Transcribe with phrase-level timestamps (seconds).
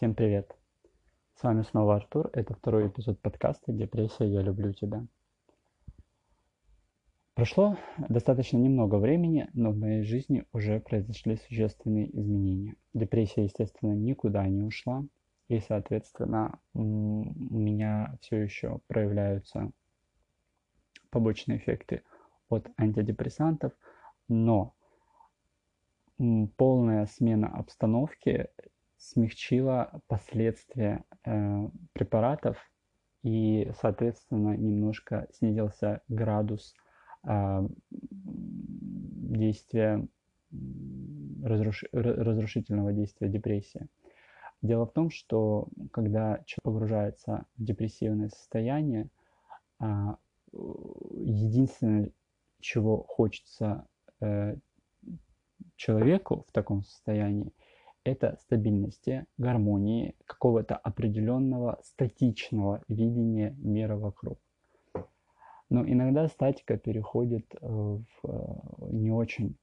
[0.00, 0.56] Всем привет!
[1.34, 2.30] С вами снова Артур.
[2.32, 4.24] Это второй эпизод подкаста «Депрессия.
[4.24, 5.04] Я люблю тебя».
[7.34, 7.76] Прошло
[8.08, 12.76] достаточно немного времени, но в моей жизни уже произошли существенные изменения.
[12.94, 15.04] Депрессия, естественно, никуда не ушла,
[15.48, 19.70] и, соответственно, у меня все еще проявляются
[21.10, 22.04] побочные эффекты
[22.48, 23.74] от антидепрессантов,
[24.28, 24.72] но
[26.56, 28.48] полная смена обстановки
[29.00, 32.58] смягчила последствия э, препаратов
[33.22, 36.74] и, соответственно, немножко снизился градус
[37.26, 40.06] э, действия
[41.42, 41.84] разруш...
[41.92, 43.88] разрушительного действия депрессии.
[44.62, 49.08] Дело в том, что когда человек погружается в депрессивное состояние,
[49.80, 49.84] э,
[50.52, 52.10] единственное,
[52.60, 53.86] чего хочется
[54.20, 54.56] э,
[55.76, 57.52] человеку в таком состоянии,
[58.04, 64.38] это стабильности, гармонии, какого-то определенного статичного видения мира вокруг.
[65.68, 69.56] Но иногда статика переходит э, в э, не очень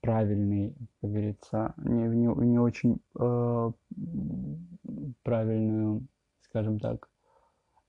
[0.00, 3.72] правильный, как говорится, не, не, не очень э,
[5.22, 6.06] правильную,
[6.42, 7.08] скажем так,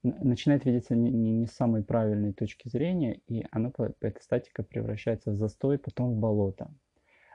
[0.02, 5.32] начинает видеться не, не, не с самой правильной точки зрения, и она, эта статика превращается
[5.32, 6.72] в застой, потом в болото.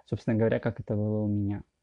[0.06, 1.62] Собственно говоря, как это было у меня–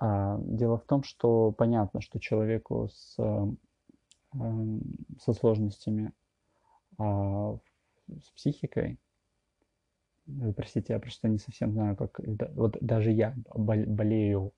[0.00, 3.58] дело в том, что понятно, что человеку с, эм,
[5.18, 6.12] со сложностями
[6.98, 7.56] а,
[8.08, 8.98] с психикой,
[10.26, 12.20] вы простите, я просто не совсем знаю, как...
[12.54, 14.52] Вот даже я болею,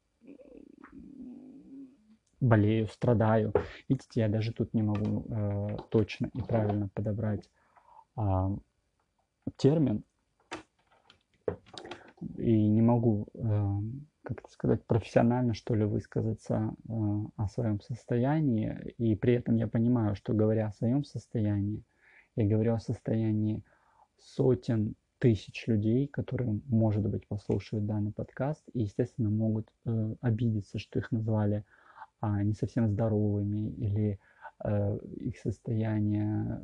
[2.40, 3.52] болею, страдаю.
[3.88, 7.50] Видите, я даже тут не могу э, точно и правильно подобрать
[8.16, 8.22] э,
[9.56, 10.04] термин.
[12.36, 13.78] И не могу э,
[14.28, 16.92] как это сказать, профессионально, что ли, высказаться э,
[17.36, 18.94] о своем состоянии.
[18.98, 21.82] И при этом я понимаю, что говоря о своем состоянии,
[22.36, 23.62] я говорю о состоянии
[24.18, 30.98] сотен тысяч людей, которые, может быть, послушают данный подкаст и, естественно, могут э, обидеться, что
[30.98, 31.64] их назвали
[32.20, 34.20] э, не совсем здоровыми или
[34.62, 36.62] э, их состояние,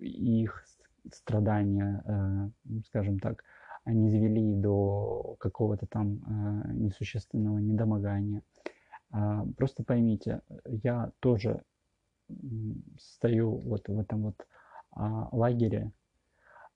[0.00, 0.66] их
[1.12, 3.44] страдания, э, скажем так,
[3.92, 8.42] не завели до какого-то там э, несущественного недомогания.
[9.10, 11.62] А, просто поймите, я тоже
[12.98, 14.46] стою вот в этом вот
[14.90, 15.92] а, лагере,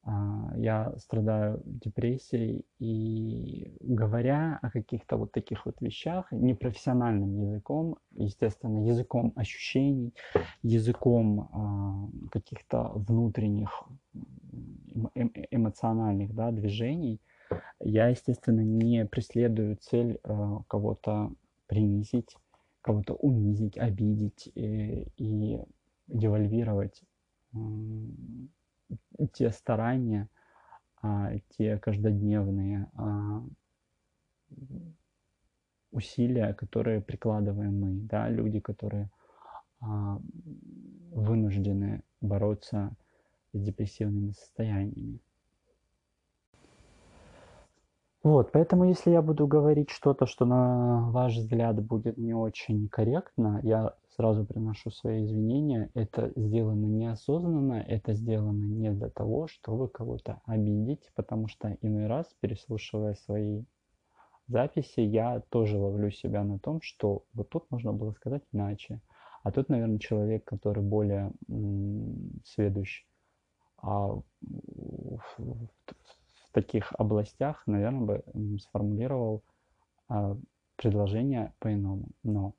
[0.03, 8.87] а, я страдаю депрессией, и говоря о каких-то вот таких вот вещах непрофессиональным языком, естественно,
[8.87, 10.15] языком ощущений,
[10.63, 13.85] языком а, каких-то внутренних
[15.15, 17.21] эмоциональных да, движений,
[17.81, 21.33] я, естественно, не преследую цель а, кого-то
[21.67, 22.37] принизить,
[22.83, 25.61] кого-то унизить, обидеть и, и
[26.07, 27.03] девальвировать
[29.33, 30.29] те старания,
[31.03, 33.43] а, те каждодневные а,
[35.93, 39.11] усилия, которые прикладываем мы, да, люди, которые
[39.81, 40.21] а,
[41.13, 42.95] вынуждены бороться
[43.59, 45.21] депрессивными состояниями.
[48.23, 53.61] Вот, поэтому если я буду говорить что-то, что на ваш взгляд будет не очень корректно,
[53.63, 55.91] я сразу приношу свои извинения.
[55.95, 62.27] Это сделано неосознанно, это сделано не для того, чтобы кого-то обидеть, потому что иной раз,
[62.41, 63.65] переслушивая свои
[64.49, 69.01] записи, я тоже ловлю себя на том, что вот тут можно было сказать иначе.
[69.43, 73.07] А тут, наверное, человек, который более м- сведущ
[73.83, 74.23] а в,
[75.39, 75.69] в,
[76.53, 79.43] таких областях, наверное, бы сформулировал
[80.09, 80.37] а,
[80.77, 82.09] предложение по-иному.
[82.23, 82.55] Но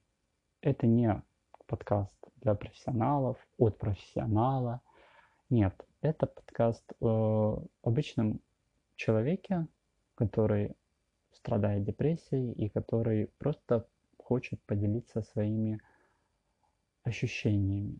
[0.61, 1.21] это не
[1.67, 4.81] подкаст для профессионалов, от профессионала.
[5.49, 8.39] Нет, это подкаст о обычном
[8.95, 9.67] человеке,
[10.15, 10.75] который
[11.33, 13.87] страдает депрессией и который просто
[14.17, 15.79] хочет поделиться своими
[17.03, 17.99] ощущениями,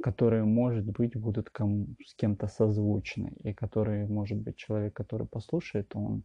[0.00, 5.94] которые, может быть, будут кому, с кем-то созвучны, и которые, может быть, человек, который послушает,
[5.94, 6.24] он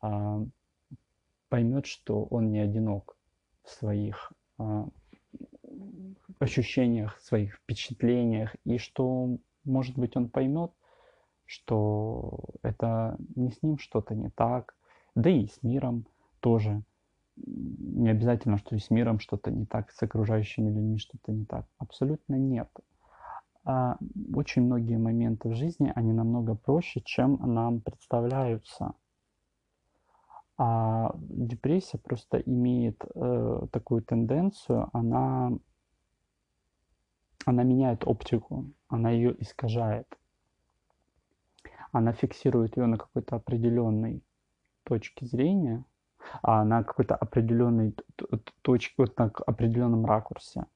[0.00, 0.44] а,
[1.48, 3.16] поймет, что он не одинок
[3.64, 4.88] в своих а,
[6.38, 10.72] ощущениях, своих впечатлениях, и что, может быть, он поймет,
[11.46, 14.76] что это не с ним что-то не так,
[15.14, 16.06] да и с миром
[16.40, 16.82] тоже.
[17.36, 21.66] Не обязательно, что и с миром что-то не так, с окружающими людьми что-то не так.
[21.78, 22.68] Абсолютно нет.
[23.64, 23.98] А
[24.34, 28.94] очень многие моменты в жизни, они намного проще, чем нам представляются.
[30.56, 35.52] А депрессия просто имеет э, такую тенденцию, она,
[37.46, 40.06] она меняет оптику, она ее искажает.
[41.92, 44.22] Она фиксирует ее на какой-то определенной
[44.84, 45.84] точке зрения,
[46.42, 47.94] а на какой-то определенной
[48.62, 50.66] точке, вот на определенном ракурсе.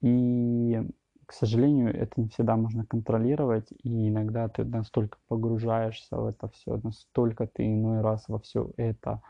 [0.00, 0.82] И
[1.30, 6.80] к сожалению, это не всегда можно контролировать, и иногда ты настолько погружаешься в это все,
[6.82, 9.22] настолько ты иной раз во все это,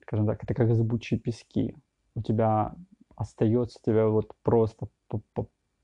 [0.00, 1.76] скажем так, это как зыбучие пески.
[2.14, 2.74] У тебя
[3.16, 4.88] остается тебя вот просто,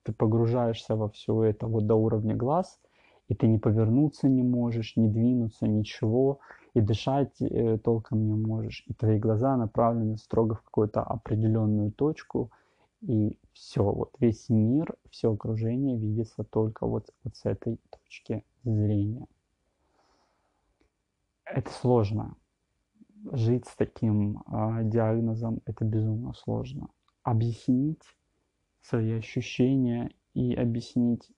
[0.05, 2.81] ты погружаешься во все это вот до уровня глаз,
[3.29, 6.41] и ты не повернуться не можешь, не двинуться, ничего,
[6.73, 8.85] и дышать э, толком не можешь.
[8.87, 12.51] И твои глаза направлены строго в какую-то определенную точку,
[13.01, 19.27] и все, вот весь мир, все окружение видится только вот, вот с этой точки зрения.
[21.45, 22.37] Это сложно.
[23.33, 26.89] Жить с таким э, диагнозом это безумно сложно.
[27.23, 28.03] Объяснить
[28.81, 31.31] свои ощущения и объяснить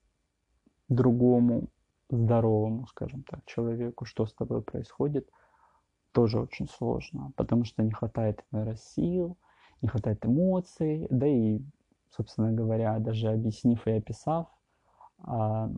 [0.89, 1.69] другому
[2.09, 5.29] здоровому, скажем так, человеку, что с тобой происходит,
[6.11, 9.37] тоже очень сложно, потому что не хватает, наверное, сил,
[9.81, 11.59] не хватает эмоций, да и,
[12.09, 14.47] собственно говоря, даже объяснив и описав,
[15.19, 15.69] а,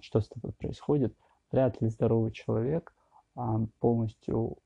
[0.00, 1.14] что с тобой происходит,
[1.50, 2.94] вряд ли здоровый человек
[3.34, 4.58] а, полностью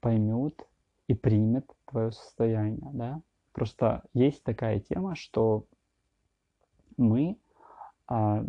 [0.00, 0.66] поймет
[1.08, 3.20] и примет твое состояние, да.
[3.52, 5.66] Просто есть такая тема, что
[6.96, 7.36] мы
[8.06, 8.44] а,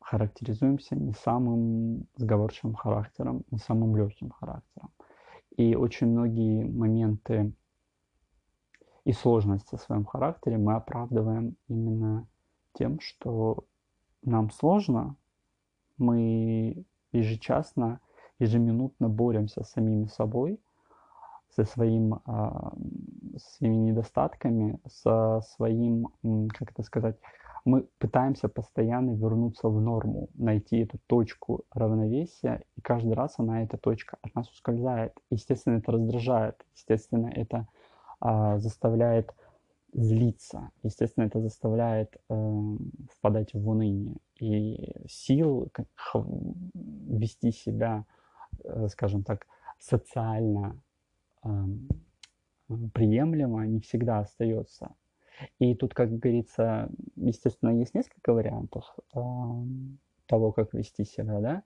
[0.00, 4.90] характеризуемся не самым сговорчивым характером, не самым легким характером.
[5.56, 7.52] И очень многие моменты
[9.04, 12.26] и сложности в своем характере мы оправдываем именно
[12.74, 13.64] тем, что
[14.22, 15.16] нам сложно,
[15.98, 18.00] мы ежечасно,
[18.38, 20.60] ежеминутно боремся с самими собой,
[21.50, 22.72] со своим, а,
[23.36, 26.08] своими недостатками, со своим,
[26.56, 27.16] как это сказать,
[27.64, 33.76] мы пытаемся постоянно вернуться в норму, найти эту точку равновесия, и каждый раз она, эта
[33.76, 35.12] точка от нас ускользает.
[35.30, 37.68] Естественно, это раздражает, естественно, это
[38.24, 39.34] а, заставляет
[39.92, 40.70] злиться.
[40.84, 42.76] Естественно, это заставляет э,
[43.10, 44.16] впадать в уныние.
[44.38, 45.88] И сил как,
[46.74, 48.04] вести себя,
[48.62, 49.48] э, скажем так,
[49.80, 50.80] социально
[51.42, 51.48] э,
[52.94, 54.94] приемлемо не всегда остается.
[55.58, 58.84] И тут, как говорится, естественно, есть несколько вариантов
[59.14, 59.18] э,
[60.26, 61.62] того, как вести себя, да.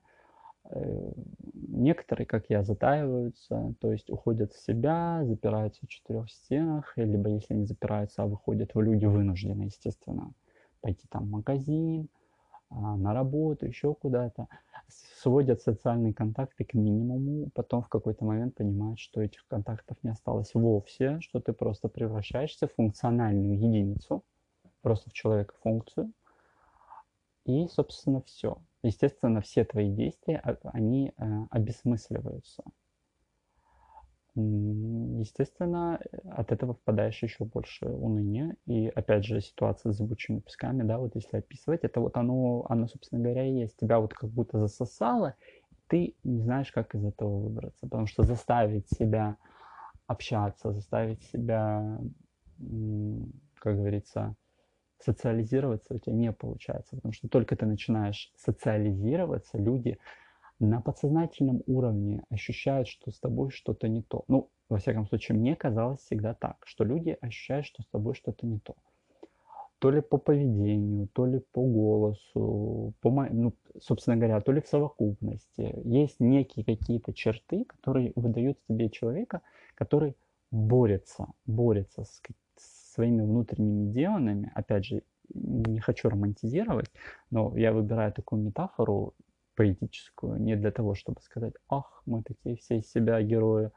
[0.69, 1.11] Э,
[1.53, 7.53] некоторые, как я, затаиваются, то есть уходят в себя, запираются в четырех стенах, либо если
[7.53, 10.33] не запираются, а выходят в люди вынуждены, естественно,
[10.81, 12.09] пойти там в магазин,
[12.69, 14.47] а, на работу, еще куда-то,
[14.89, 20.53] сводят социальные контакты к минимуму, потом в какой-то момент понимают, что этих контактов не осталось
[20.53, 24.23] вовсе, что ты просто превращаешься в функциональную единицу,
[24.81, 26.11] просто в человека функцию,
[27.45, 32.63] и, собственно, все естественно, все твои действия, а, они э, обесмысливаются.
[34.39, 38.55] Естественно, от этого впадаешь еще больше уныния.
[38.67, 42.87] И опять же, ситуация с зыбучими песками, да, вот если описывать, это вот оно, оно,
[42.87, 43.77] собственно говоря, и есть.
[43.77, 45.33] Тебя вот как будто засосало,
[45.87, 47.87] ты не знаешь, как из этого выбраться.
[47.87, 49.37] Потому что заставить себя
[50.05, 51.99] общаться, заставить себя,
[53.55, 54.35] как говорится,
[54.99, 59.97] социализироваться у тебя не получается, потому что только ты начинаешь социализироваться, люди
[60.59, 64.23] на подсознательном уровне ощущают, что с тобой что-то не то.
[64.27, 68.45] Ну, во всяком случае, мне казалось всегда так, что люди ощущают, что с тобой что-то
[68.45, 68.75] не то.
[69.79, 74.67] То ли по поведению, то ли по голосу, по, ну, собственно говоря, то ли в
[74.67, 75.79] совокупности.
[75.83, 79.41] Есть некие какие-то черты, которые выдают тебе человека,
[79.75, 80.15] который
[80.49, 82.21] борется, борется с,
[82.97, 86.91] своими внутренними демонами, опять же, не хочу романтизировать,
[87.29, 89.13] но я выбираю такую метафору
[89.55, 93.69] поэтическую не для того, чтобы сказать, ах, мы такие все из себя герои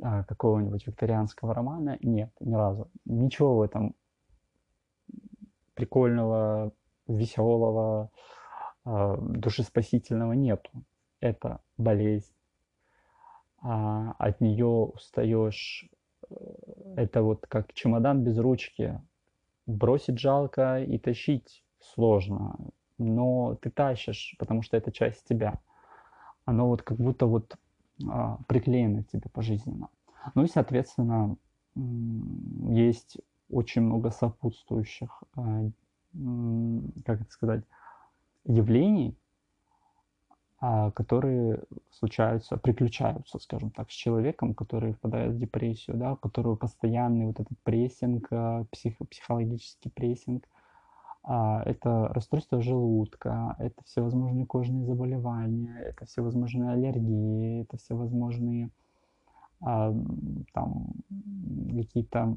[0.00, 1.98] а, какого-нибудь викторианского романа.
[2.00, 2.88] Нет, ни разу.
[3.04, 3.96] Ничего в этом
[5.74, 6.72] прикольного,
[7.08, 8.10] веселого,
[8.84, 10.70] а, душеспасительного нету.
[11.18, 12.32] Это болезнь.
[13.58, 15.88] А, от нее устаешь
[16.96, 19.00] это вот как чемодан без ручки.
[19.66, 22.56] Бросить жалко и тащить сложно,
[22.98, 25.60] но ты тащишь, потому что это часть тебя.
[26.44, 27.56] Оно вот как будто вот
[28.08, 29.88] а, приклеено к тебе пожизненно.
[30.34, 31.36] Ну и, соответственно,
[31.74, 33.18] есть
[33.50, 35.70] очень много сопутствующих, а,
[37.04, 37.64] как это сказать,
[38.44, 39.16] явлений,
[40.94, 47.26] которые случаются, приключаются, скажем так, с человеком, который впадает в депрессию, да, у которого постоянный
[47.26, 50.48] вот этот прессинг, а, псих, психологический прессинг,
[51.22, 58.70] а, это расстройство желудка, это всевозможные кожные заболевания, это всевозможные аллергии, это всевозможные
[59.60, 60.92] там
[61.70, 62.36] какие-то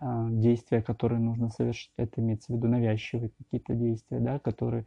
[0.00, 4.84] действия, которые нужно совершить, это имеется в виду навязчивые какие-то действия, да, которые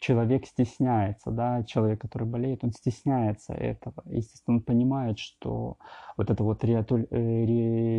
[0.00, 4.02] человек стесняется, да, человек, который болеет, он стесняется этого.
[4.06, 5.76] Естественно, он понимает, что
[6.16, 6.68] вот эта вот э,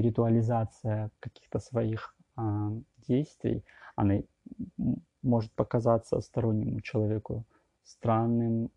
[0.02, 2.72] ритуализация каких-то своих а,
[3.08, 3.64] действий,
[3.96, 4.22] она
[5.22, 7.46] может показаться стороннему человеку
[7.84, 8.70] странным,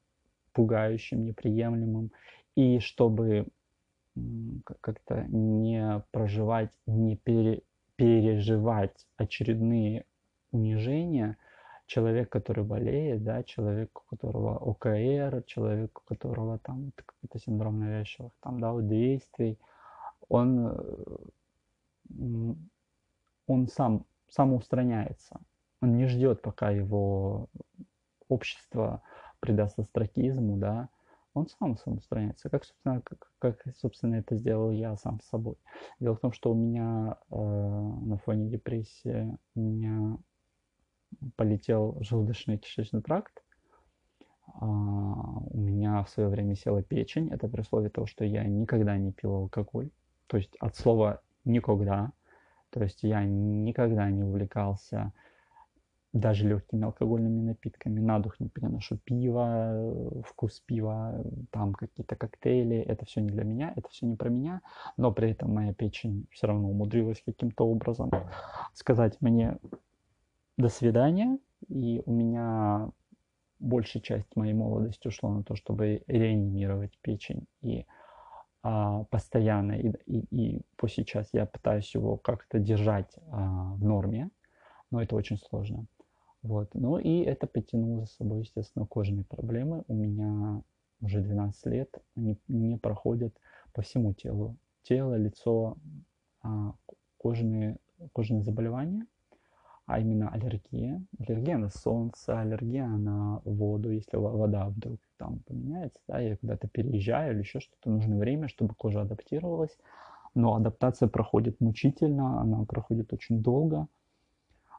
[0.52, 2.11] пугающим, неприемлемым.
[2.57, 3.47] И чтобы
[4.81, 7.62] как-то не проживать, не пере,
[7.97, 10.05] переживать очередные
[10.50, 11.37] унижения–
[11.92, 18.32] человек, который болеет, да, человек, у которого ОКР, человек, у которого там какой-то синдром навязчивых
[18.40, 19.58] там, да, действий,
[20.28, 22.54] он, э,
[23.46, 25.40] он сам, самоустраняется.
[25.82, 27.49] Он не ждет, пока его
[28.28, 29.02] общество
[29.40, 30.88] придаст астракизму, да,
[31.34, 35.56] он сам самоустраняется, как, собственно, как, как, собственно, это сделал я сам с собой.
[36.00, 40.16] Дело в том, что у меня э, на фоне депрессии, у меня
[41.37, 43.42] полетел желудочно-кишечный тракт.
[44.47, 47.28] А, у меня в свое время села печень.
[47.31, 49.90] Это при условии того, что я никогда не пил алкоголь.
[50.26, 52.12] То есть от слова «никогда».
[52.71, 55.12] То есть я никогда не увлекался
[56.12, 58.00] даже легкими алкогольными напитками.
[58.00, 62.76] На дух не переношу пиво, вкус пива, там какие-то коктейли.
[62.76, 64.61] Это все не для меня, это все не про меня.
[64.97, 68.11] Но при этом моя печень все равно умудрилась каким-то образом
[68.75, 69.59] сказать мне
[70.56, 71.38] до свидания.
[71.68, 72.90] И у меня
[73.59, 77.47] большая часть моей молодости ушла на то, чтобы реанимировать печень.
[77.62, 77.87] И
[78.62, 84.30] а, постоянно, и, и, и по сейчас я пытаюсь его как-то держать а, в норме,
[84.90, 85.87] но это очень сложно.
[86.42, 86.75] Вот.
[86.75, 89.85] Ну и это потянуло за собой, естественно, кожные проблемы.
[89.87, 90.62] У меня
[91.00, 93.37] уже 12 лет, они не проходят
[93.73, 94.56] по всему телу.
[94.82, 95.76] Тело, лицо,
[96.42, 96.75] а,
[97.16, 97.76] кожные,
[98.12, 99.06] кожные заболевания–
[99.92, 101.02] а именно аллергия.
[101.18, 107.34] Аллергия на солнце, аллергия на воду, если вода вдруг там поменяется, да, я куда-то переезжаю
[107.34, 109.76] или еще что-то, нужно время, чтобы кожа адаптировалась.
[110.34, 113.87] Но адаптация проходит мучительно, она проходит очень долго.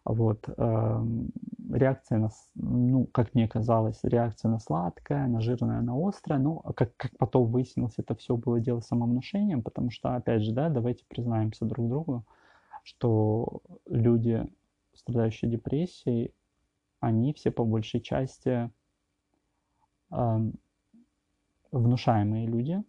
[0.03, 1.05] Вот, э,
[1.72, 6.39] реакция на, ну, как мне казалось, реакция на сладкое, на жирное, на острое.
[6.39, 10.53] Ну, а как, как потом выяснилось, это все было дело самовнушением, потому что, опять же,
[10.53, 12.24] да, давайте признаемся друг другу,
[12.84, 14.43] что люди
[14.96, 16.34] страдающие депрессией,
[17.00, 18.72] они все по большей части
[20.12, 20.52] э,
[21.72, 22.84] внушаемые люди.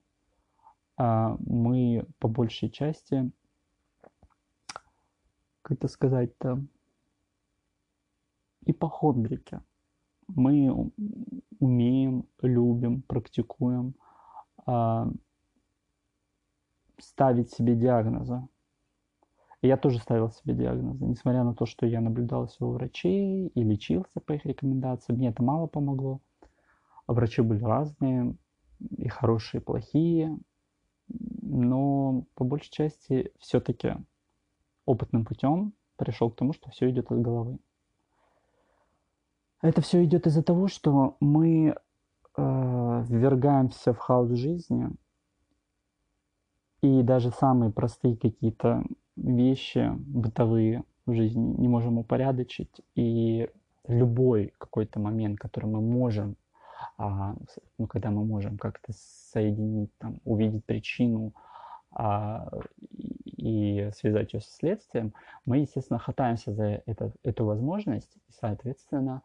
[0.99, 3.31] Э, мы по большей части,
[5.63, 6.65] как это сказать-то,
[8.67, 9.61] ипохондрики.
[10.29, 10.91] Мы
[11.59, 13.95] умеем, любим, практикуем
[14.67, 15.07] э,
[16.99, 18.47] ставить себе диагнозы
[19.67, 24.21] я тоже ставил себе диагнозы, несмотря на то, что я наблюдался у врачей и лечился
[24.21, 26.21] по их рекомендациям, мне это мало помогло.
[27.07, 28.37] А врачи были разные,
[28.97, 30.39] и хорошие, и плохие,
[31.09, 33.97] но по большей части все-таки
[34.87, 37.59] опытным путем пришел к тому, что все идет от головы.
[39.63, 41.75] Это все идет из-за того, что мы
[42.37, 44.91] э, ввергаемся в хаос жизни,
[46.85, 48.85] и даже самые простые какие-то
[49.17, 53.49] вещи бытовые в жизни не можем упорядочить, и
[53.89, 56.37] любой какой-то момент, который мы можем,
[56.99, 57.37] а,
[57.79, 58.93] ну, когда мы можем как-то
[59.33, 61.33] соединить, там, увидеть причину
[61.91, 62.51] а,
[63.25, 65.15] и, связать ее со следствием,
[65.47, 69.23] мы, естественно, хватаемся за это, эту возможность, и, соответственно,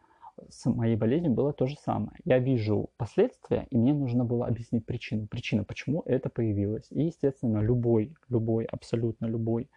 [0.49, 2.13] с моей болезнью было то же самое.
[2.25, 5.27] Я вижу последствия, и мне нужно было объяснить причину.
[5.27, 6.87] Причина, почему это появилось.
[6.91, 9.69] И, естественно, любой, любой, абсолютно любой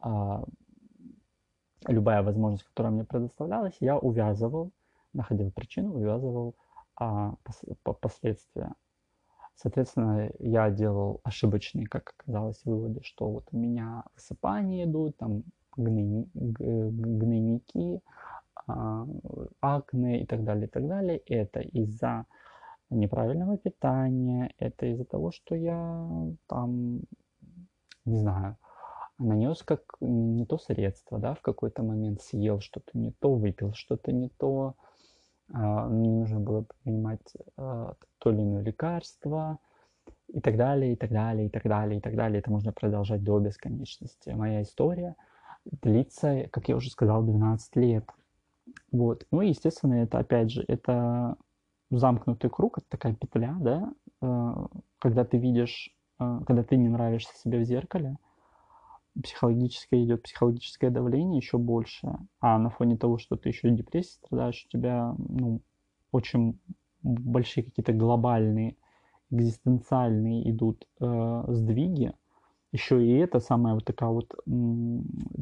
[0.00, 0.44] а,
[1.88, 4.70] любая возможность, которая мне предоставлялась, я увязывал,
[5.12, 6.54] находил причину, увязывал
[6.96, 7.62] а, пос,
[8.00, 8.72] последствия.
[9.54, 15.44] Соответственно, я делал ошибочные, как оказалось, выводы, что вот у меня высыпания идут, там
[15.76, 18.02] гны, гнойники,
[18.66, 21.18] акне и так далее, и так далее.
[21.18, 22.26] Это из-за
[22.90, 26.08] неправильного питания, это из-за того, что я
[26.46, 27.00] там,
[28.04, 28.56] не знаю,
[29.18, 34.12] нанес как не то средство, да, в какой-то момент съел что-то не то, выпил что-то
[34.12, 34.74] не то,
[35.52, 39.58] а, не нужно было принимать а, то или иное лекарство,
[40.28, 42.40] и так далее, и так далее, и так далее, и так далее.
[42.40, 44.30] Это можно продолжать до бесконечности.
[44.30, 45.14] Моя история
[45.64, 48.04] длится, как я уже сказал, 12 лет.
[48.92, 49.26] Вот.
[49.30, 51.36] Ну и, естественно, это, опять же, это
[51.90, 53.92] замкнутый круг, это такая петля, да,
[54.22, 54.54] э,
[54.98, 58.16] когда ты видишь, э, когда ты не нравишься себе в зеркале,
[59.22, 64.66] психологическое идет психологическое давление еще больше, а на фоне того, что ты еще депрессией страдаешь,
[64.66, 65.60] у тебя ну,
[66.12, 66.58] очень
[67.02, 68.76] большие какие-то глобальные
[69.30, 72.12] экзистенциальные идут э, сдвиги,
[72.76, 74.34] еще и это самая вот такая вот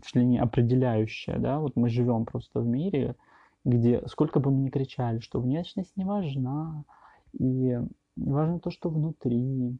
[0.04, 3.16] чуть ли не определяющая, да, вот мы живем просто в мире,
[3.64, 6.84] где сколько бы мы ни кричали, что внешность не важна,
[7.32, 7.78] и
[8.16, 9.76] важно то, что внутри,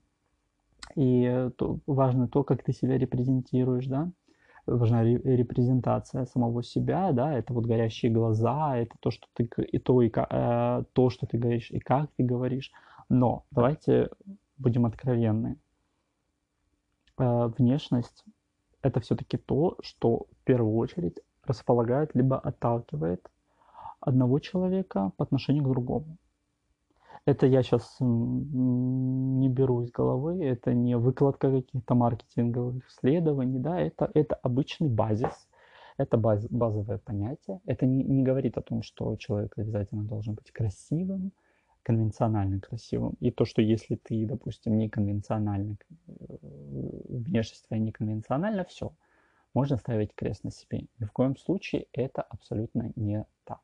[0.97, 4.11] и то, важно то, как ты себя репрезентируешь, да,
[4.67, 10.03] важна репрезентация самого себя, да, это вот горящие глаза, это то, что ты и то,
[10.03, 12.73] и э, то, что ты говоришь, и как ты говоришь.
[13.09, 14.09] Но давайте
[14.57, 15.59] будем откровенны.
[17.19, 18.25] Э, внешность–
[18.83, 23.31] это все-таки то, что в первую очередь располагает либо отталкивает
[24.01, 26.19] одного человека по отношению к другому.
[27.27, 34.11] Это я сейчас не беру из головы, это не выкладка каких-то маркетинговых исследований, да, это,
[34.13, 35.49] это обычный базис,
[35.97, 37.61] это баз, базовое понятие.
[37.65, 41.33] Это не, не говорит о том, что человек обязательно должен быть красивым,
[41.85, 43.15] конвенционально красивым.
[43.21, 45.77] И то, что если ты, допустим, неконвенциональный,
[46.09, 46.13] э,
[47.09, 48.93] внешность твоя неконвенциональна, все,
[49.53, 50.87] можно ставить крест на себе.
[50.99, 53.61] Ни в коем случае это абсолютно не так.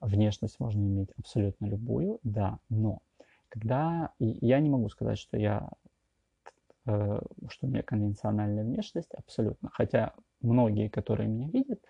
[0.00, 3.00] Внешность можно иметь абсолютно любую, да, но
[3.48, 5.68] когда я не могу сказать, что я
[6.86, 9.68] э, что у меня конвенциональная внешность, абсолютно.
[9.72, 11.80] Хотя многие, которые меня видят,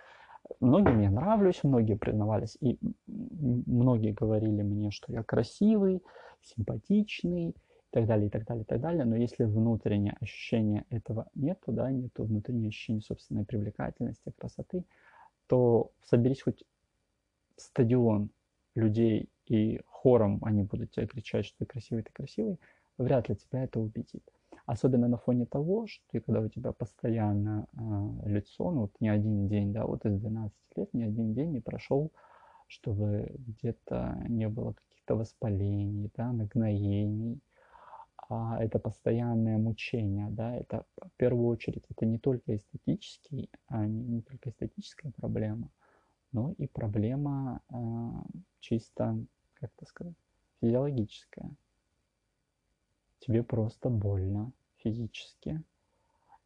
[0.60, 6.02] многим я нравлюсь, многие признавались, и многие говорили мне, что я красивый,
[6.42, 7.54] симпатичный, и
[7.90, 9.04] так далее, и так далее, и так далее.
[9.04, 14.84] Но если внутреннее ощущение этого нету, да, нету внутреннего ощущения собственной привлекательности, красоты,
[15.46, 16.64] то соберись хоть
[17.56, 18.30] стадион
[18.74, 22.58] людей и хором они будут тебе кричать, что ты красивый, ты красивый,
[22.96, 24.24] вряд ли тебя это убедит.
[24.66, 29.48] Особенно на фоне того, что когда у тебя постоянно э, лицо, ну вот не один
[29.48, 32.12] день, да, вот из 12 лет ни один день не прошел,
[32.68, 37.40] чтобы где-то не было каких-то воспалений, да, нагноений,
[38.28, 44.04] а это постоянное мучение, да, это в первую очередь это не только эстетический, а не,
[44.04, 45.70] не только эстетическая проблема,
[46.30, 47.76] но и проблема э,
[48.60, 49.18] чисто,
[49.54, 50.14] как это сказать,
[50.60, 51.50] физиологическая
[53.24, 55.62] тебе просто больно физически.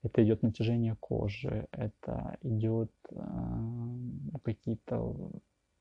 [0.02, 3.18] Это идет натяжение кожи, это идет э,
[4.44, 5.16] какие-то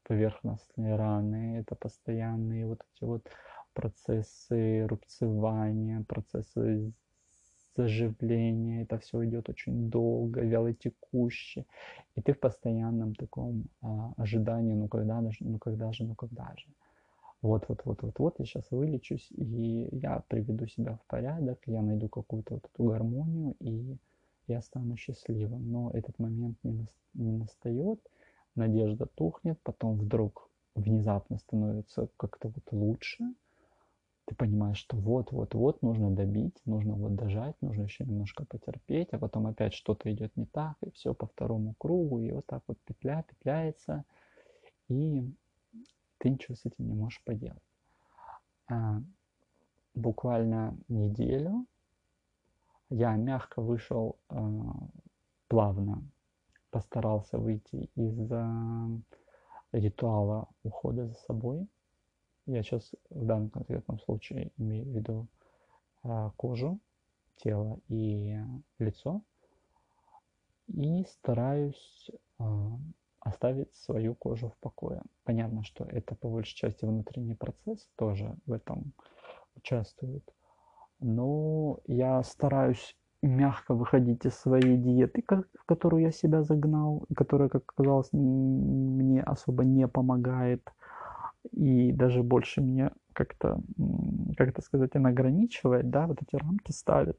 [0.04, 3.28] поверхностные раны, это постоянные вот эти вот
[3.74, 6.94] процессы рубцевания, процессы
[7.76, 11.66] заживления, это все идет очень долго, вялотекуще,
[12.16, 16.54] и ты в постоянном таком а, ожидании, ну когда же, ну когда же, ну когда
[16.56, 16.68] же
[17.42, 21.82] вот, вот, вот, вот, вот, я сейчас вылечусь, и я приведу себя в порядок, я
[21.82, 23.98] найду какую-то вот эту гармонию, и
[24.48, 25.72] я стану счастливым.
[25.72, 28.00] Но этот момент не, нас, не настает,
[28.56, 33.24] надежда тухнет, потом вдруг внезапно становится как-то вот лучше,
[34.26, 39.46] ты понимаешь, что вот-вот-вот нужно добить, нужно вот дожать, нужно еще немножко потерпеть, а потом
[39.46, 43.24] опять что-то идет не так, и все по второму кругу, и вот так вот петля
[43.24, 44.04] петляется,
[44.90, 45.32] и
[46.18, 47.62] ты ничего с этим не можешь поделать.
[48.68, 49.02] А,
[49.94, 51.66] буквально неделю
[52.90, 54.74] я мягко вышел а,
[55.48, 56.04] плавно,
[56.70, 58.88] постарался выйти из а,
[59.72, 61.68] ритуала ухода за собой.
[62.46, 65.28] Я сейчас в данном конкретном случае имею в виду
[66.04, 66.80] а, кожу,
[67.38, 68.38] тело и
[68.80, 69.22] лицо.
[70.68, 72.78] И стараюсь а,
[73.26, 75.02] оставить свою кожу в покое.
[75.24, 78.94] Понятно, что это по большей части внутренний процесс тоже в этом
[79.56, 80.24] участвует.
[81.00, 87.64] Но я стараюсь мягко выходить из своей диеты, в которую я себя загнал, которая, как
[87.68, 90.62] оказалось, мне особо не помогает.
[91.52, 93.60] И даже больше мне как-то,
[94.38, 97.18] как это сказать, она ограничивает, да, вот эти рамки ставит.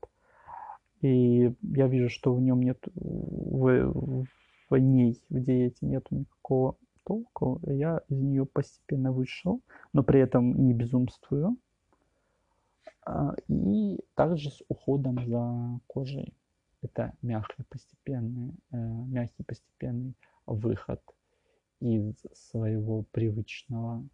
[1.00, 4.26] И я вижу, что в нем нет, в, в
[4.74, 10.74] ней, в диете нету никакого толку, я из нее постепенно вышел, но при этом не
[10.74, 11.56] безумствую.
[13.02, 16.34] А, и также с уходом за кожей.
[16.82, 20.14] Это мягкий постепенный, э, мягкий постепенный
[20.46, 21.00] выход
[21.80, 24.04] из своего привычного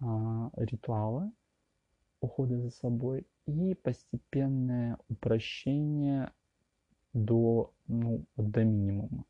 [0.00, 1.32] а, ритуалы
[2.20, 6.32] ухода за собой и постепенное упрощение
[7.12, 9.24] до, ну, до минимума.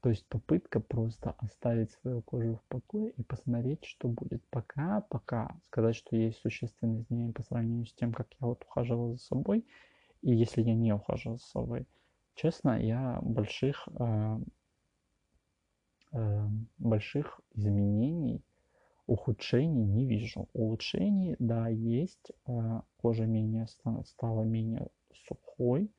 [0.00, 4.42] То есть попытка просто оставить свою кожу в покое и посмотреть, что будет.
[4.50, 9.12] Пока, пока сказать, что есть существенные изменения по сравнению с тем, как я вот ухаживал
[9.12, 9.66] за собой,
[10.22, 11.86] и если я не ухаживал за собой.
[12.36, 14.38] Честно, я больших, э,
[16.12, 16.46] э,
[16.78, 18.44] больших изменений,
[19.08, 20.48] ухудшений не вижу.
[20.52, 22.30] Улучшений, да, есть.
[22.46, 24.86] Э, кожа менее стала менее
[25.26, 25.90] сухой,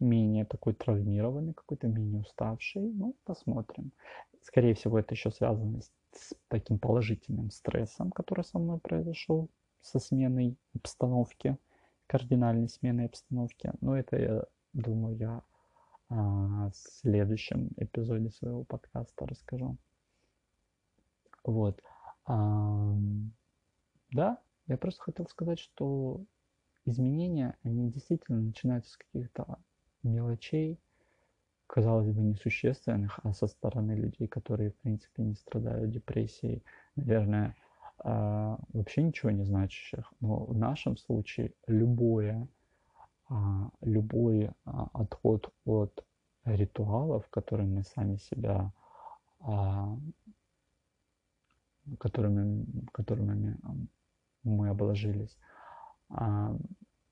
[0.00, 2.82] менее такой травмированный, какой-то менее уставший.
[2.82, 3.92] Ну, посмотрим.
[4.42, 5.80] Скорее всего, это еще связано
[6.12, 9.48] с, таким положительным стрессом, который со мной произошел
[9.80, 11.56] со сменой обстановки,
[12.06, 13.72] кардинальной сменой обстановки.
[13.80, 15.42] Но это, я думаю, я
[16.08, 19.76] а, в следующем эпизоде своего подкаста расскажу.
[21.44, 21.80] Вот.
[24.12, 26.24] Да, я просто хотел сказать, что
[26.84, 29.58] изменения, они действительно начинаются с каких-то
[30.02, 30.78] мелочей,
[31.66, 36.64] казалось бы, несущественных, а со стороны людей, которые, в принципе, не страдают депрессией,
[36.96, 37.54] наверное,
[38.02, 40.12] а, вообще ничего не значащих.
[40.20, 42.48] Но в нашем случае любое,
[43.28, 46.04] а, любой а, отход от
[46.44, 48.72] ритуалов, которыми мы сами себя
[51.98, 53.58] которыми, которыми
[54.42, 55.34] мы обложились,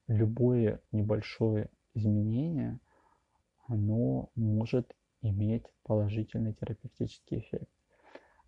[0.08, 2.78] любое небольшое изменение,
[3.66, 7.68] оно может иметь положительный терапевтический эффект.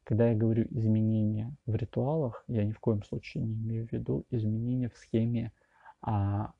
[0.05, 4.25] Когда я говорю изменения в ритуалах, я ни в коем случае не имею в виду
[4.31, 5.53] изменения в схеме
[6.01, 6.53] а,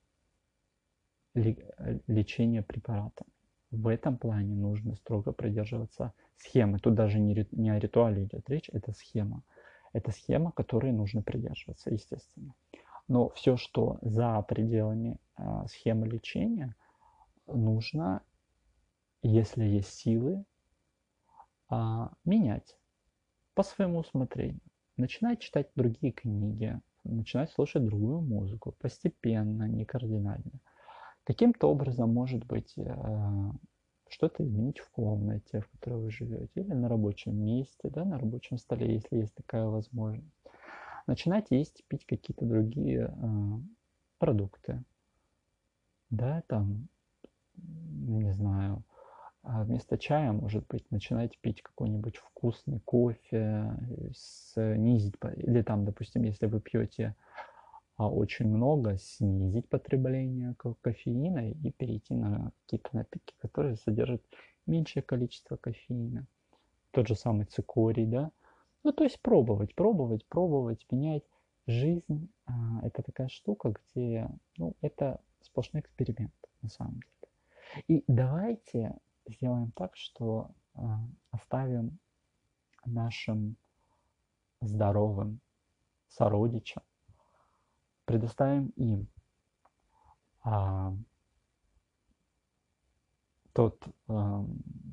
[1.35, 3.31] лечения препаратами.
[3.71, 6.79] В этом плане нужно строго придерживаться схемы.
[6.79, 9.43] Тут даже не, не о ритуале идет речь, это схема.
[9.93, 12.55] Это схема, которой нужно придерживаться, естественно.
[13.11, 16.77] Но все, что за пределами э, схемы лечения,
[17.49, 18.23] нужно,
[19.21, 20.45] если есть силы,
[21.73, 21.75] э,
[22.25, 22.79] менять
[23.55, 24.61] по своему усмотрению.
[24.97, 30.61] Начинать читать другие книги, начинать слушать другую музыку, постепенно, не кардинально.
[31.25, 33.51] Каким-то образом, может быть, э,
[34.09, 38.57] что-то изменить в комнате, в которой вы живете, или на рабочем месте, да, на рабочем
[38.57, 40.40] столе, если есть такая возможность
[41.11, 43.59] начинать есть, пить какие-то другие э,
[44.19, 44.83] продукты.
[46.09, 46.89] Да, там,
[47.57, 48.85] не знаю,
[49.43, 53.77] а вместо чая, может быть, начинать пить какой-нибудь вкусный кофе,
[54.15, 57.17] снизить, или там, допустим, если вы пьете
[57.97, 64.23] а, очень много, снизить потребление кофеина и перейти на какие-то напитки, которые содержат
[64.67, 66.27] меньшее количество кофеина.
[66.93, 68.31] Тот же самый цикорий, да,
[68.83, 71.25] ну, то есть пробовать, пробовать, пробовать, менять.
[71.67, 77.85] Жизнь а, это такая штука, где, ну, это сплошной эксперимент на самом деле.
[77.87, 81.99] И давайте сделаем так, что а, оставим
[82.85, 83.57] нашим
[84.61, 85.41] здоровым
[86.09, 86.83] сородичам,
[88.05, 89.07] предоставим им
[90.43, 90.95] а,
[93.53, 94.45] тот, а,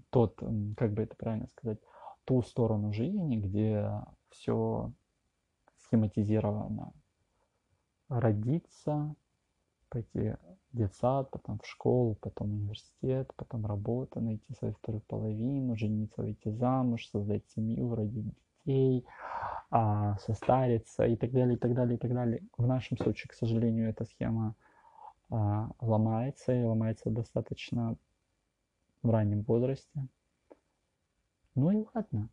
[0.10, 0.36] тот,
[0.78, 1.80] как бы это правильно сказать,
[2.28, 3.90] ту сторону жизни, где
[4.30, 4.92] все
[5.78, 6.92] схематизировано.
[8.10, 9.16] Родиться,
[9.88, 10.36] пойти
[10.74, 16.50] в детсад, потом в школу, потом университет, потом работа, найти свою вторую половину, жениться, выйти
[16.50, 18.36] замуж, создать семью, родить
[18.66, 19.06] детей,
[19.70, 22.44] а, состариться и так далее, и так далее, и так далее.
[22.58, 24.54] В нашем случае, к сожалению, эта схема
[25.30, 27.96] а, ломается и ломается достаточно
[29.02, 30.08] в раннем возрасте.
[31.58, 32.30] Ну и ладно.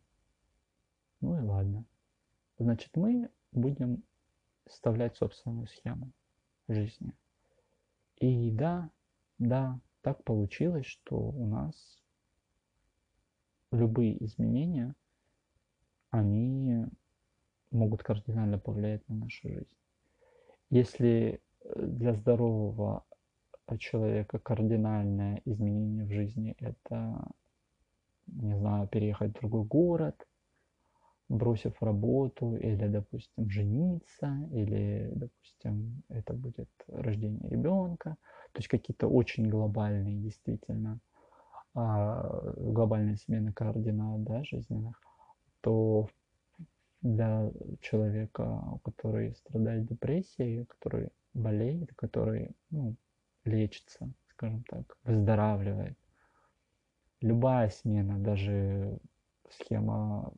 [1.19, 1.83] Ну и ладно.
[2.59, 4.03] Значит, мы будем
[4.67, 6.11] вставлять собственную схему
[6.67, 7.11] жизни.
[8.17, 8.91] И да,
[9.39, 11.75] да, так получилось, что у нас
[13.71, 14.93] любые изменения,
[16.11, 16.85] они
[17.71, 19.75] могут кардинально повлиять на нашу жизнь.
[20.69, 21.41] Если
[21.75, 23.03] для здорового
[23.79, 27.27] человека кардинальное изменение в жизни– это
[28.27, 30.15] не знаю, переехать в другой город,
[31.29, 38.15] бросив работу, или, допустим, жениться, или, допустим, это будет рождение ребенка.
[38.51, 40.99] То есть какие-то очень глобальные, действительно,
[41.73, 45.01] а, глобальные смены координат да, жизненных,
[45.61, 46.07] то
[47.01, 52.95] для человека, который страдает депрессией, который болеет, который ну,
[53.43, 55.97] лечится, скажем так, выздоравливает,
[57.21, 58.97] любая смена, даже
[59.49, 60.33] схема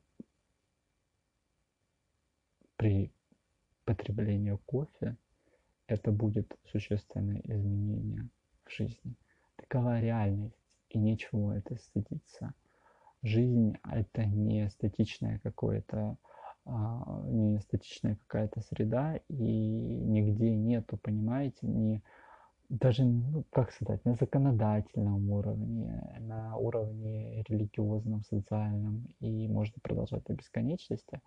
[2.75, 3.11] при
[3.85, 5.15] потреблении кофе
[5.87, 8.27] это будет существенное изменение
[8.65, 9.15] в жизни.
[9.55, 10.55] Такова реальность,
[10.89, 12.53] и нечего это стыдиться.
[13.23, 16.17] Жизнь— это не статичное какое-то
[16.69, 22.03] а, не статичная какая-то среда, и нигде нету, понимаете, ни
[22.69, 30.33] даже, ну, как сказать, на законодательном уровне, на уровне религиозном, социальном, и можно продолжать до
[30.33, 31.21] бесконечности,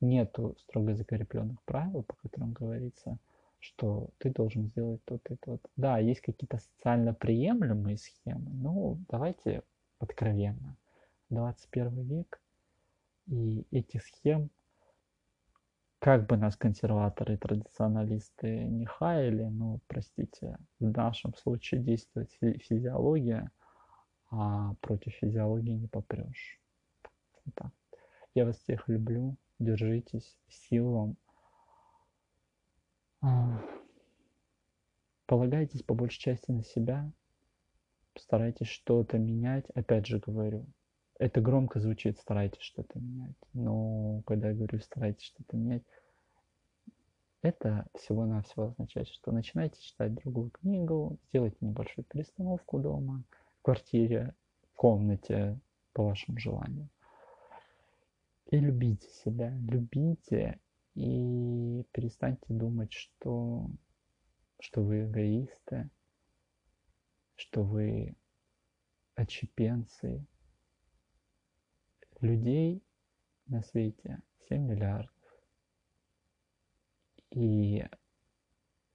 [0.00, 3.18] нету строго закрепленных правил, по которым говорится,
[3.60, 5.68] что ты должен сделать то-то и то-то.
[5.76, 9.62] Да, есть какие-то социально приемлемые схемы, но давайте
[9.98, 10.76] откровенно.
[11.30, 12.40] 21 век,
[13.26, 14.50] и этих схем
[15.98, 23.50] как бы нас консерваторы и традиционалисты не хаяли, но, простите, в нашем случае действует физиология,
[24.30, 26.60] а против физиологии не попрешь.
[27.54, 27.72] Так.
[28.34, 31.16] Я вас всех люблю, держитесь, сил вам.
[33.20, 33.62] А,
[35.26, 37.10] полагайтесь по большей части на себя,
[38.18, 39.70] старайтесь что-то менять.
[39.70, 40.66] Опять же говорю,
[41.18, 43.36] это громко звучит, старайтесь что-то менять.
[43.52, 45.82] Но когда я говорю старайтесь что-то менять,
[47.42, 53.22] это всего-навсего означает, что начинайте читать другую книгу, сделайте небольшую перестановку дома,
[53.58, 54.34] в квартире,
[54.72, 55.58] в комнате,
[55.92, 56.88] по вашему желанию.
[58.50, 60.58] И любите себя, любите
[60.94, 63.68] и перестаньте думать, что,
[64.60, 65.90] что вы эгоисты,
[67.36, 68.14] что вы
[69.16, 70.24] отщепенцы,
[72.24, 72.82] людей
[73.46, 75.10] на свете 7 миллиардов.
[77.30, 77.84] И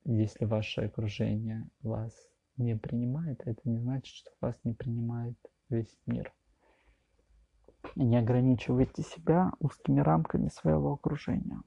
[0.03, 2.13] если ваше окружение вас
[2.57, 5.37] не принимает, это не значит, что вас не принимает
[5.69, 6.33] весь мир.
[7.95, 11.61] Не ограничивайте себя узкими рамками своего окружения.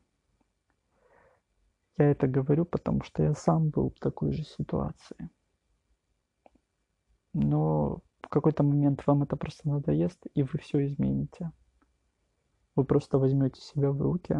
[1.98, 5.30] Я это говорю, потому что я сам был в такой же ситуации.
[7.32, 11.52] Но в какой-то момент вам это просто надоест, и вы все измените.
[12.74, 14.36] Вы просто возьмете себя в руки,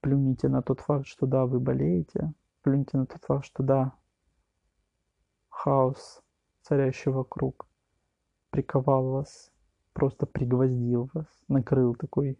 [0.00, 3.92] плюните на тот факт, что да, вы болеете, плюните на тот факт, что да,
[5.50, 6.22] хаос,
[6.62, 7.66] царящий вокруг,
[8.50, 9.52] приковал вас,
[9.92, 12.38] просто пригвоздил вас, накрыл такой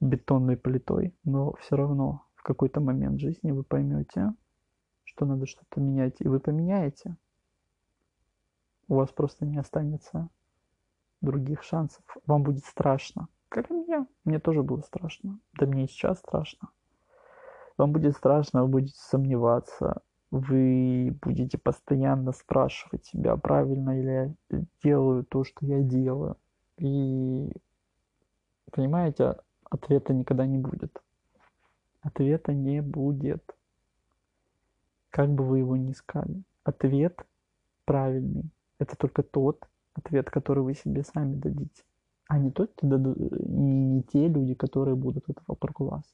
[0.00, 4.34] бетонной плитой, но все равно в какой-то момент жизни вы поймете,
[5.04, 7.16] что надо что-то менять, и вы поменяете
[8.88, 10.28] у вас просто не останется
[11.20, 12.02] других шансов.
[12.26, 13.28] Вам будет страшно.
[13.48, 14.06] Как и мне.
[14.24, 15.38] Мне тоже было страшно.
[15.54, 16.70] Да мне и сейчас страшно.
[17.76, 20.02] Вам будет страшно, вы будете сомневаться.
[20.30, 26.36] Вы будете постоянно спрашивать себя, правильно ли я делаю то, что я делаю.
[26.78, 27.52] И,
[28.72, 29.36] понимаете,
[29.70, 31.00] ответа никогда не будет.
[32.00, 33.54] Ответа не будет.
[35.10, 36.42] Как бы вы его ни искали.
[36.64, 37.24] Ответ
[37.84, 41.84] правильный это только тот ответ, который вы себе сами дадите,
[42.28, 46.04] а не тот, не те люди, которые будут это вокруг вас.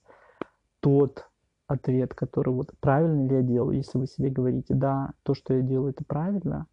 [0.80, 1.28] Тот
[1.66, 5.62] ответ, который вот правильно ли я делаю, если вы себе говорите, да, то, что я
[5.62, 6.66] делаю, это правильно,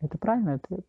[0.00, 0.86] это правильный ответ.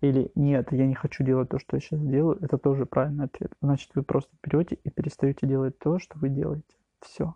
[0.00, 3.52] Или нет, я не хочу делать то, что я сейчас делаю, это тоже правильный ответ.
[3.60, 6.76] Значит, вы просто берете и перестаете делать то, что вы делаете.
[7.00, 7.34] Все.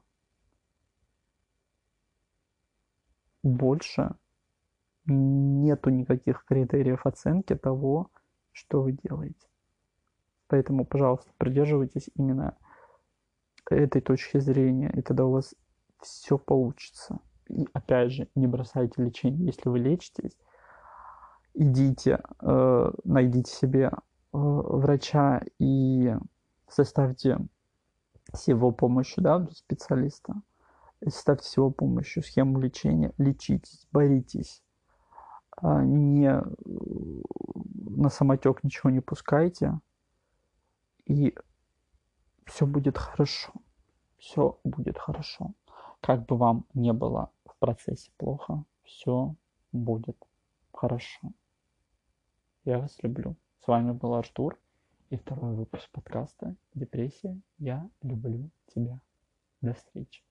[3.42, 4.14] Больше
[5.06, 8.10] нету никаких критериев оценки того,
[8.52, 9.46] что вы делаете.
[10.48, 12.56] Поэтому, пожалуйста, придерживайтесь именно
[13.70, 15.54] этой точки зрения, и тогда у вас
[16.00, 17.18] все получится.
[17.48, 19.46] И опять же, не бросайте лечение.
[19.46, 20.36] Если вы лечитесь,
[21.54, 23.92] идите, э, найдите себе э,
[24.32, 26.14] врача и
[26.68, 27.38] составьте
[28.32, 30.34] с его помощью, да, специалиста,
[31.02, 34.63] составьте с его помощью схему лечения, лечитесь, боритесь,
[35.62, 36.42] не э,
[37.96, 39.78] на самотек ничего не пускайте,
[41.06, 41.34] и
[42.46, 43.52] все будет хорошо.
[44.18, 45.52] Все будет хорошо.
[46.00, 49.34] Как бы вам не было в процессе плохо, все
[49.72, 50.16] будет
[50.72, 51.32] хорошо.
[52.64, 53.36] Я вас люблю.
[53.60, 54.58] С вами был Артур
[55.10, 57.38] и второй выпуск подкаста «Депрессия.
[57.58, 59.00] Я люблю тебя».
[59.60, 60.22] До встречи.